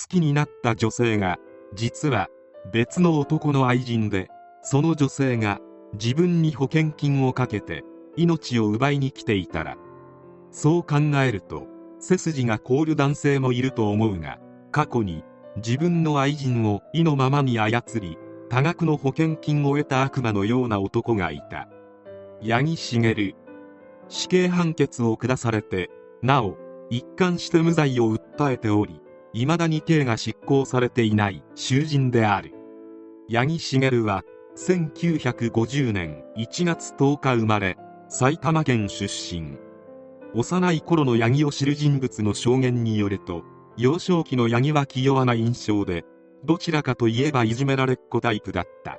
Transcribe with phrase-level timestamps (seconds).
[0.00, 1.38] 好きになった女性が
[1.74, 2.28] 実は
[2.72, 4.28] 別の男の愛人で
[4.62, 5.60] その女性が
[5.94, 7.82] 自分に保険金をかけて
[8.16, 9.76] 命を奪いに来ていたら
[10.50, 11.66] そう考えると
[11.98, 14.38] 背筋が凍る男性もいると思うが
[14.70, 15.24] 過去に
[15.56, 18.18] 自分の愛人を意のままに操り
[18.48, 21.68] 多額の保険金を得た悪魔のような男がいた。
[22.42, 23.34] 八木茂。
[24.08, 25.90] 死刑判決を下されて
[26.22, 26.56] なお
[26.88, 32.54] 一貫して無罪を訴えており未だに刑が執行されていない囚人である。
[33.30, 34.24] 八木茂は
[34.56, 37.76] 1950年1月10日生まれ
[38.08, 39.58] 埼玉県出身。
[40.34, 43.44] 幼い頃の八木を知る人物の証言によると
[43.76, 46.04] 幼少期の八木は気弱な印象で
[46.44, 48.98] どちらかといえばいじめられっ子タイプだった。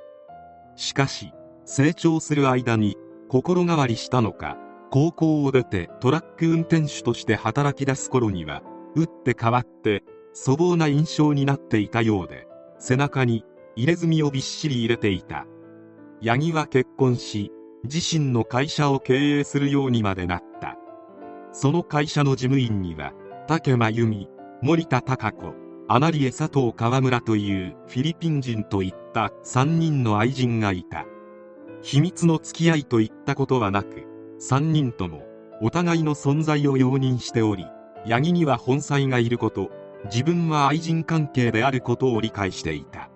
[0.76, 1.32] しかし
[1.64, 2.96] 成長する間に
[3.28, 4.56] 心変わりしたのか
[4.90, 8.62] 高校を出てトラック運転手として働き出す頃には
[8.96, 10.02] 打って変わって
[10.34, 12.46] 粗暴な印象になっていたようで
[12.78, 13.44] 背中に
[13.76, 15.46] 入れ墨をびっしり入れていた。
[16.22, 17.50] 八木は結婚し
[17.84, 20.76] 自身の会社を経営するようにまでなった。
[21.52, 23.12] その会社の事務員には
[23.48, 24.28] 竹真由美
[24.62, 25.54] 森田孝子
[25.88, 31.06] アナリエ佐藤川村というフィリピン人といった3人の愛人がいた。
[31.82, 34.06] 秘密の付き合いといったことはなく
[34.40, 35.22] 3人とも
[35.62, 37.66] お互いの存在を容認しており
[38.06, 39.70] 八木には本妻がいること
[40.06, 43.10] 自分は愛人関係であることを理解していた。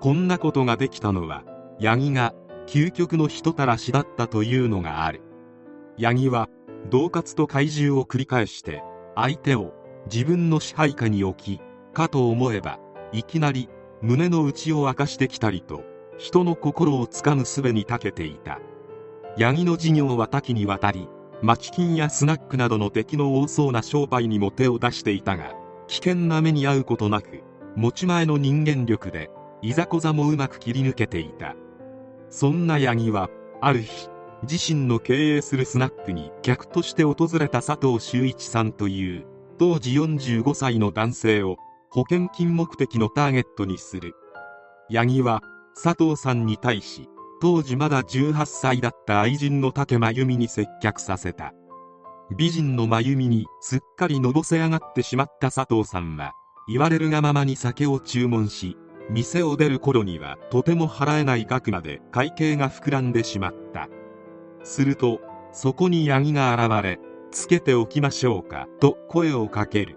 [0.00, 1.44] こんなことができたのは
[1.80, 2.34] 八木が
[2.66, 5.22] 究極の人たらしだったというのがある。
[5.98, 6.48] 八木は
[6.90, 8.82] 恫喝と怪獣を繰り返して
[9.14, 9.72] 相手を
[10.10, 11.60] 自分の支配下に置き
[11.92, 12.78] かと思えば
[13.12, 13.68] いきなり
[14.02, 15.82] 胸の内を明かしてきたりと
[16.18, 18.60] 人の心をつかむ術に長けていた。
[19.38, 21.08] 八木の事業は多岐にわたり
[21.42, 25.52] 町金やスナックなどの敵の多そうな商売にも手を出していたが
[25.88, 27.42] 危険な目に遭うことなく
[27.76, 29.30] 持ち前の人間力で
[29.62, 31.54] いざこざもうまく切り抜けていた。
[32.30, 33.30] そんな八木は
[33.60, 34.08] ある日
[34.42, 39.26] 自身の経営するスナックに客として訪れた佐藤修一さんという
[39.58, 41.56] 当時45歳の男性を
[41.90, 44.14] 保険金目的のターゲットにする。
[44.90, 45.40] 八木は
[45.82, 47.08] 佐藤さんに対し
[47.40, 51.52] 当時まだ18歳だった愛人の竹真由美に接客させた。
[52.30, 56.32] 美人の真由美にすっかりのぼせ上がってしまった佐藤さんは
[56.68, 58.76] 言われるがままに酒を注文し
[59.08, 63.88] 店を出る頃にはとても払えない額まで会計が膨らんでしまった。
[64.64, 65.20] すると
[65.52, 66.98] そこにヤギが現れ
[67.30, 69.96] つけておきましょうかと声をかける。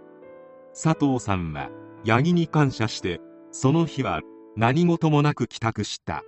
[0.72, 1.70] 佐藤さんは
[2.06, 3.20] ヤギに感謝して
[3.52, 4.22] その日は
[4.56, 6.24] 何事もなく帰宅した。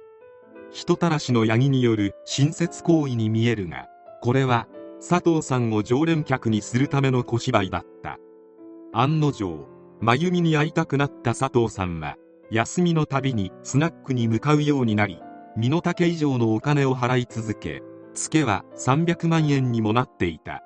[0.72, 3.88] 人たらしのヤギによる親切行為に見えるが
[4.22, 4.68] これは
[5.02, 8.20] 佐藤さんを常連客にするための小芝居だった。
[8.94, 9.68] 案の定
[10.00, 12.18] 真由美に会いたくなった佐藤さんは
[12.52, 15.20] 休みのたびにスナックに向かうようになり
[15.58, 17.82] 身の丈以上のお金を払い続け
[18.14, 20.62] ツケは300万円にもなっていた。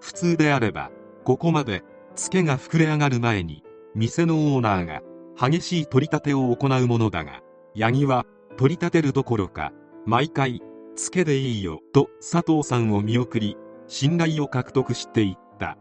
[0.00, 0.90] 普通であれば
[1.24, 1.82] ここまで
[2.14, 3.64] ツケが膨れ上がる前に
[3.96, 5.02] 店のオーナーが
[5.36, 7.40] 激しい取り立てを行うものだが
[7.76, 8.26] 八木は
[8.56, 9.72] 取り立てるどころか
[10.06, 10.62] 毎回
[10.96, 15.78] つけでいいよと佐藤さんを見送り信頼を獲得していった。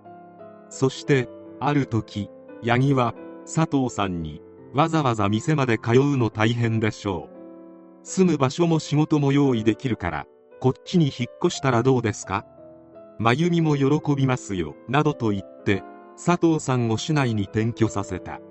[0.70, 2.30] そしてある時
[2.64, 3.16] 八木は
[3.46, 4.42] 佐藤さんに
[4.74, 8.06] わざわざ店まで通うの大変でしょう。
[8.06, 10.28] 住む場所も仕事も用意できるから
[10.60, 12.46] こっちに引っ越したらどうですか？
[13.18, 15.84] 真由美も喜びますよなどと言って
[16.18, 18.42] 佐藤さんを市内に転居させた。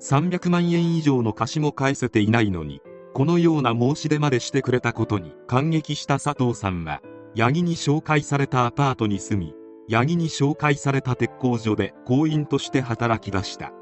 [0.00, 2.80] 300万円以上の貸しも返せていないのに
[3.12, 7.02] このような申し出までしてくれたことに感激した佐藤さんは
[7.36, 9.54] 八木に紹介されたアパートに住み
[9.90, 13.72] 八木に紹介された鉄工所で工員として働き出した。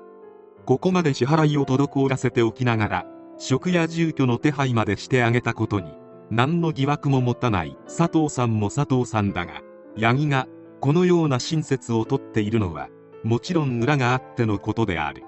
[0.65, 3.06] ここまで支払いを滞らせておきながら
[3.39, 5.93] 食や住居の手配までしてあげたことに
[6.31, 9.62] 何の疑惑も持たない佐藤さんも佐藤さんだが
[9.98, 10.47] 八木が
[10.81, 12.89] このような親切をとっているのは
[13.24, 15.24] もちろん裏があってのことである。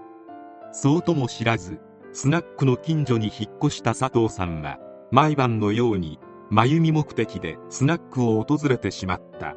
[0.73, 1.81] そうとも知らず
[2.13, 4.79] スナックの近所に引っ越した佐藤さんは
[5.13, 6.19] 毎晩のように
[6.51, 9.55] 真由美目的でスナックを訪れてしまった。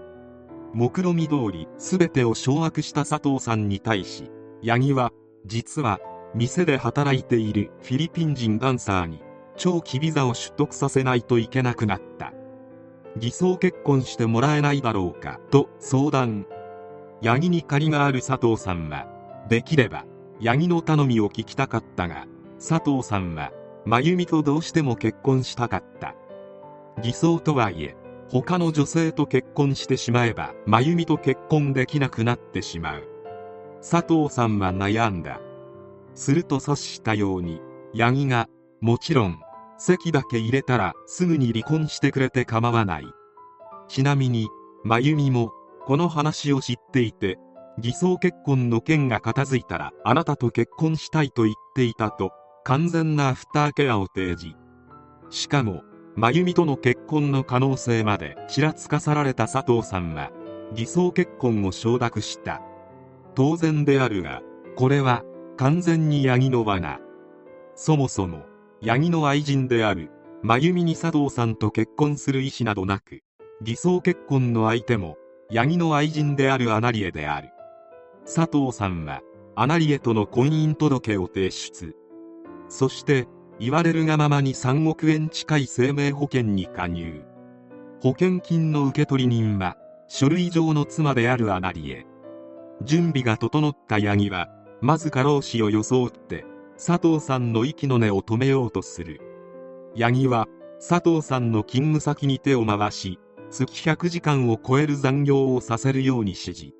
[0.73, 4.31] 目論見通り全てを掌握した佐藤さんに対し
[4.63, 5.11] 八木は
[5.45, 5.99] 実は
[6.33, 9.21] 店で働いているフィリピン人ダンサーに
[9.55, 12.33] 長期ビザを取得させないといけなくなった。
[13.17, 16.47] 偽装結婚してもらえないだろうかと相談。
[17.23, 19.07] 八木に借りがある佐藤さんは
[19.47, 20.05] できれば
[20.41, 22.25] 八木の頼みを聞きたかったが
[22.65, 23.51] 佐藤さんは
[23.83, 26.15] 真由美とどうしても結婚したかった。
[27.01, 27.97] 偽装とはいえ
[28.29, 33.03] 他の女性と結婚してしまえば真由美と結婚できなくなってしまう。
[33.81, 35.41] 佐藤さんは悩んだ。
[36.15, 37.59] すると阻止したように
[37.97, 38.47] 八木が
[38.79, 39.41] もちろん
[39.77, 43.03] 籍だけ入れたらすぐに離婚してくれて構わない。
[43.89, 44.47] ちなみに
[44.85, 45.51] 真由美も
[45.85, 47.37] この話を知っていて
[47.77, 52.31] 偽装結婚の件が片付いたらあなたと結婚したいと言っていたと
[52.65, 54.55] 完全なアフターケアを提示。
[55.29, 55.83] しかも
[56.15, 60.31] 真由美との結婚の可能性までちらつかさられた佐藤さんは
[60.73, 62.61] 偽装結婚を承諾した。
[63.35, 64.41] 当然であるが
[64.75, 65.23] これは
[65.57, 66.99] 完全にヤギの罠。
[67.75, 68.43] そもそも
[68.81, 70.11] ヤギの愛人である
[70.41, 73.23] 真由美に佐藤さんと結婚する意思などなく
[73.61, 75.17] 偽装結婚の相手も
[75.49, 77.49] ヤギの愛人であるアナリエである。
[78.25, 79.21] 佐藤さんは
[79.55, 81.95] アナリエとの婚姻届を提出。
[82.73, 83.27] そして
[83.59, 87.21] 言われるがままに3億円近い生命保険に加入。
[88.01, 89.77] 保険金の受取人は
[90.07, 92.07] 書類上の妻であるアナリエ
[92.81, 94.49] 準備が整ったヤギは
[94.81, 96.45] まず過労死を装って
[96.83, 99.21] 佐藤さんの息の根を止めようとする。
[99.95, 100.47] ヤギは
[100.79, 103.19] 佐藤さんの勤務先に手を回し
[103.51, 106.71] 月100時間を超える残業をさせるように指示。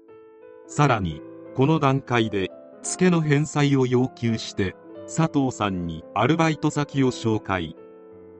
[0.66, 1.22] さらに
[1.54, 2.50] この段階で
[2.82, 4.76] 付けの返済を要求して
[5.16, 7.76] 佐藤さんにアルバイト先を紹介。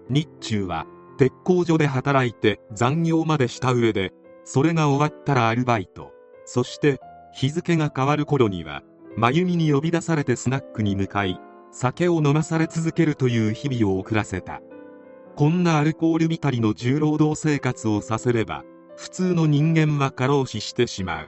[0.10, 0.88] 日中は
[1.20, 4.12] 鉄工所で働いて残業までした上で
[4.44, 6.12] それが終わったらアルバイト。
[6.46, 7.00] そして
[7.32, 8.82] 日付が変わる頃には
[9.16, 11.40] 真由美に呼び出されてスナックに向かい
[11.72, 14.60] 酒を飲まされ続けるという日々を送らせた。
[15.36, 18.64] こんなアルコール浸りの重労働生活をさせれば
[18.98, 21.28] 普通の人間は過労死してしまう。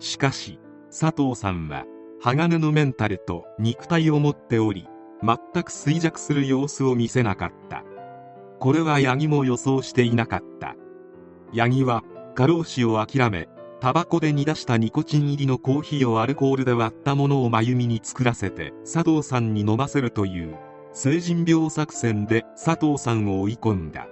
[0.00, 0.58] しかし
[0.90, 1.84] 佐藤さんは
[2.20, 4.88] 鋼のメンタルと肉体を持っており
[5.22, 7.84] 全く衰弱する様子を見せなかった。
[8.58, 10.74] これはヤギも予想していなかった。
[11.52, 12.02] ヤギは
[12.34, 13.48] 過労死を諦め
[13.80, 20.56] タバコで煮出したニコチン入りのコーヒーをアルコールで割ったものを真由美に作らせて佐藤さんに飲ませるという
[20.92, 24.08] 成人病作戦で佐藤さんを追い込んだ。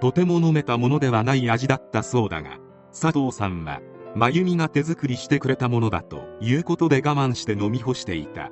[0.00, 2.58] とても飲めたものではない味だったそうだが
[2.90, 3.80] 佐藤さんは
[4.14, 8.50] 真由美が手作りしてくれたものだということで我慢して飲み干していた。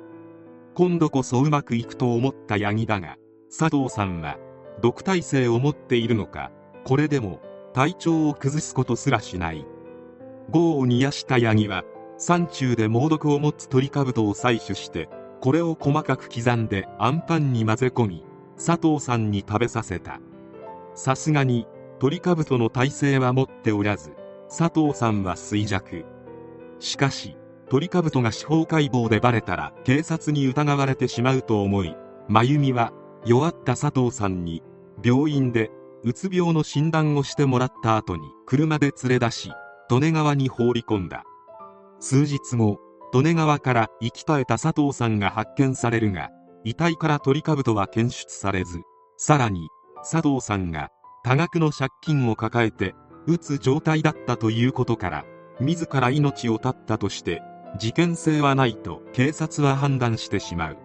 [0.73, 3.17] 今度こそうまくいくと思ったヤギだが
[3.49, 4.37] 佐藤さんは
[4.81, 6.49] 毒耐性を持っているのか
[6.85, 7.41] これでも
[7.73, 9.65] 体調を崩すことすらしない。
[10.53, 11.83] 業を煮やしたヤギは
[12.17, 15.09] 山中で猛毒を持つトリカブトを採取して
[15.41, 18.25] これを細かく刻んであんパンに混ぜ込み
[18.55, 20.19] 佐藤さんに食べさせた。
[20.95, 21.67] さすがに
[21.99, 24.13] トリカブトの耐性は持っておらず
[24.55, 26.03] 佐藤さんは衰弱。
[26.79, 27.37] しかし
[27.69, 31.95] トリカブトが司法解剖でバレたら警察に疑われてしまうと思い
[32.27, 32.91] 真由美は
[33.25, 34.61] 弱った佐藤さんに
[35.01, 35.71] 病院で
[36.03, 39.51] うつ病の診断をしてもらった後に車で連れ出し
[39.89, 41.23] 利根川に放り込んだ。
[42.01, 42.79] 数日後
[43.13, 46.29] 利根川から生き絶えた佐藤さんが発見されるが
[46.65, 48.81] 遺体からトリカブトは検出されず
[49.15, 49.69] さらに
[49.99, 50.89] 佐藤さんが
[51.23, 52.95] 多額の借金を抱えて
[53.27, 55.25] うつ状態だったということから
[55.59, 57.41] 自ら命を絶ったとして
[57.77, 60.77] 事件性はないと警察は判断してしまう。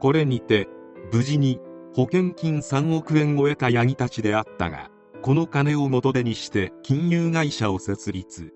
[0.00, 0.68] これにて
[1.12, 1.58] 無事に
[1.94, 4.90] 保険金3億円を得たヤギたちであったが
[5.22, 8.52] この金を元手にして金融会社を設立。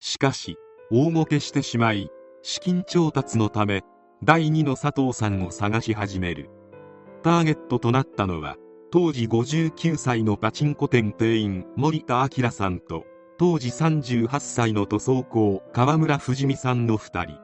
[0.00, 0.56] しかし
[0.90, 2.10] 大儲けしてしまい
[2.42, 3.82] 資金調達のため
[4.22, 6.50] 第2の佐藤さんを探し始める。
[7.22, 8.56] ターゲットとなったのは
[8.90, 13.04] 当時59歳のパチンコ店店員森田明さんと
[13.36, 17.38] 当時38歳の塗装工川村藤美さんの2人。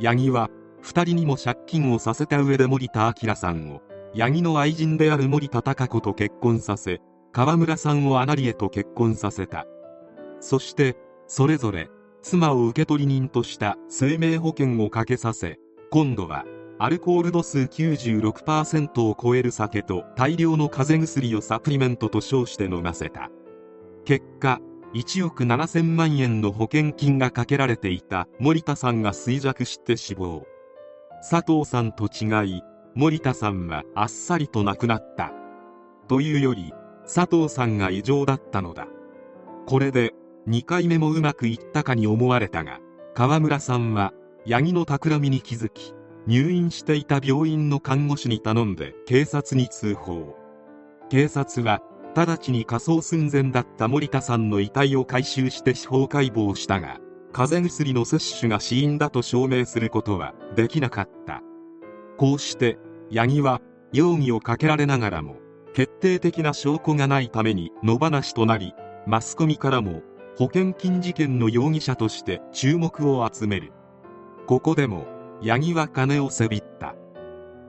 [0.00, 0.48] 八木は
[0.82, 3.82] 2人にも借金をさせた上で森田明さんを
[4.16, 7.00] 八木の愛人である森田孝子と結婚させ
[7.32, 9.66] 川村さんをアナリエと結婚させた。
[10.40, 11.90] そしてそれぞれ
[12.22, 15.58] 妻を受取人とした生命保険をかけさせ
[15.90, 16.46] 今度は
[16.82, 23.30] アルコール度数96%を超える酒と大量の風邪薬をサプリメントと称して飲ませた。
[24.04, 24.58] 結果
[24.92, 30.44] 1億7000万円の保険金がかけられていた森田さんが衰弱して死亡。
[31.30, 32.62] 佐藤さんと違い
[32.96, 35.30] 森田さんはあっさりと亡くなった。
[36.08, 36.72] というより
[37.04, 38.88] 佐藤さんが異常だったのだ。
[39.66, 40.14] これで
[40.48, 42.80] 2回目もうまくいったかに思われたが
[43.14, 44.12] 川村さんは
[44.46, 45.94] ヤギの企みに気づき
[46.26, 50.36] 入院していた病院の看護師に頼んで警察に通報。
[51.10, 51.82] 警察は
[52.14, 56.98] 直ちに火葬寸前だった森田さんの遺体を回収して司法解剖したが
[57.32, 61.42] 風邪薬の摂取が死因だと証明することはできなかった。
[62.18, 62.78] こうして
[63.12, 63.60] 八木は
[63.92, 65.36] 容疑をかけられながらも
[65.74, 68.74] 決定的な証拠がないために野放しとなり
[69.06, 70.02] マスコミからも
[70.36, 73.72] 保険金事件の容疑者として注目を集める。
[74.46, 75.06] ここでも
[75.44, 76.94] 八木は金をせびった。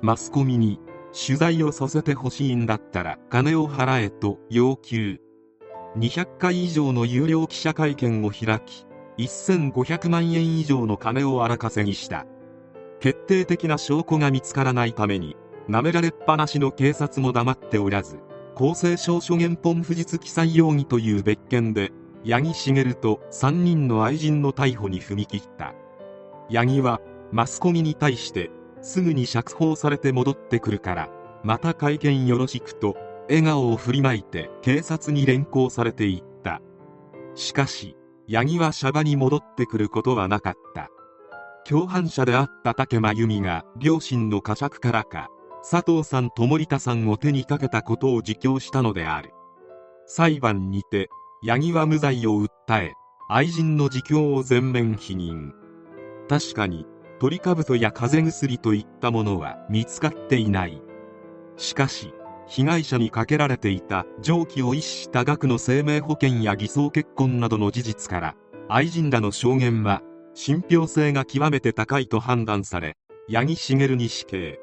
[0.04, 0.80] マスコミに
[1.12, 5.20] 取材をさせてほしいんだったら金を払えと要求。
[5.98, 8.86] 200回以上の有料記者会見を開き
[9.18, 12.28] 1500万円以上の金を荒稼ぎした。
[13.00, 15.36] 決定的な証拠が見つからないために
[15.68, 18.20] 舐められっぱなしの警察も黙っておらず
[18.54, 21.92] 公正証書原本不実記載容疑という別件で
[22.24, 25.74] 八木茂と3人の愛人の逮捕に踏み切った。
[26.52, 27.02] 八木は
[27.34, 28.52] マスコミに対して
[28.84, 31.10] すぐに釈放されて戻ってくるから
[31.44, 32.96] また会見よろしくと
[33.28, 36.62] 笑顔を振りまいて警察に連行されていった。
[37.34, 37.98] しかし
[38.30, 40.90] 八木はシャバに戻ってくることはなかった。
[41.66, 45.30] 共犯者であった竹真由美が両親の呵責からか
[45.68, 49.32] 佐藤さんと森田さんを手にかけたことを自供したのである。
[50.06, 51.10] 裁判にて
[51.44, 52.94] 八木は無罪を訴え
[53.28, 55.52] 愛人の自供を全面否認。
[56.30, 56.86] 確かに
[57.20, 60.82] トリカブトや風邪薬といったものは見つかっていない。
[61.58, 62.14] しかし
[62.48, 68.36] 被害者にかけられていた上記を逸した額の生命保険や偽装結婚などの事実から
[68.68, 70.02] 愛人らの証言は
[70.34, 72.98] 信憑性が極めて高いと判断され
[73.32, 74.60] 八木茂に死刑。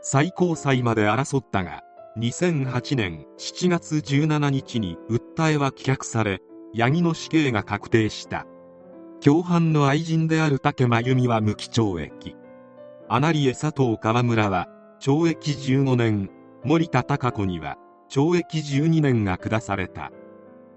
[0.00, 1.82] 最高裁まで争ったが
[2.18, 6.40] 2008年7月17日に訴えは棄却され
[6.74, 8.46] 八木の死刑が確定した。
[9.24, 12.34] 共犯の愛人である竹真由美は無期懲役。
[13.08, 14.66] アナリエ佐藤川村は
[15.00, 16.28] 懲役15年
[16.64, 17.76] 森田孝子には
[18.10, 20.10] 懲役12年が下された。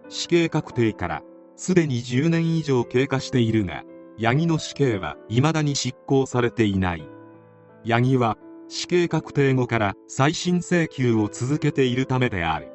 [0.10, 1.24] 死刑確定から
[1.56, 3.82] すでに10年以上経過しているが
[4.22, 7.10] 八木の死刑は未だに執行されていない。
[7.84, 8.38] 八木は
[8.68, 12.72] 死刑確定後から再審請求を続けているためである。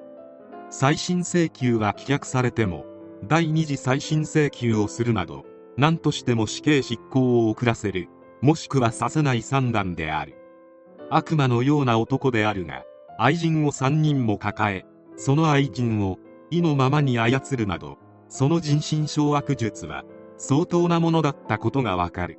[0.68, 2.86] 再審請求は棄却されても
[3.22, 5.44] 第二次再審請求をするなど
[5.80, 8.10] 何としても死刑執行を遅らせる。
[8.42, 10.36] もしくはさせない算段である。
[11.08, 12.84] 悪魔のような男であるが
[13.18, 14.84] 愛人を3人も抱え
[15.16, 16.18] その愛人を
[16.50, 20.04] 意のままに操るなどその人心掌握術は
[20.36, 22.38] 相当なものだったことがわかる。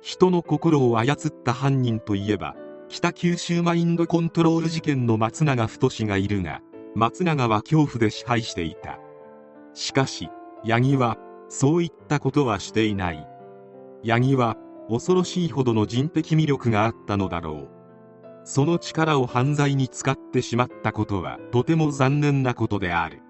[0.00, 2.54] 人の心を操った犯人といえば
[2.88, 6.62] 北九州マインドコントロール事件の松永太がいるが
[6.94, 9.00] 松永は恐怖で支配していた。
[9.74, 10.30] しかし
[10.64, 11.18] 八木は
[11.50, 13.26] そういったことはしていない。
[14.04, 14.56] 八木は
[14.88, 17.68] 恐ろしいほどの人的魅力があったのだろう。
[18.44, 23.20] その力を犯罪に使ってしまったことはとても残念なことである。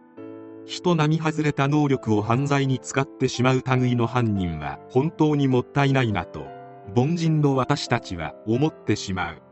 [0.67, 6.47] 人並み外れた能力を犯罪に使ってしまう類の犯人は本当にもったいないなと
[6.95, 9.43] 凡人の私たちは思ってしまう。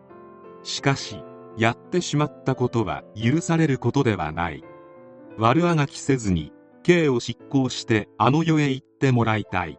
[0.63, 1.17] しかし
[1.57, 4.63] やってしまったことは許されることではない。
[5.39, 9.79] 悪あがきせずに刑を執行してあの世へ行ってもらいたい。